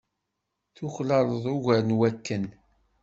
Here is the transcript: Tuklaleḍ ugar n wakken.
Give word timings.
Tuklaleḍ 0.75 1.43
ugar 1.55 1.81
n 1.85 1.95
wakken. 1.97 2.43